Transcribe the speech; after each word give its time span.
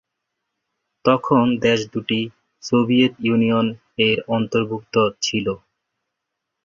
তখন 1.05 1.43
দেশ 1.61 1.79
দুটি 1.93 2.19
সোভিয়েত 2.63 3.13
ইউনিয়ন 3.21 3.67
এর 4.07 4.17
অন্তর্ভুক্ত 4.29 4.95
ছিল। 5.21 5.47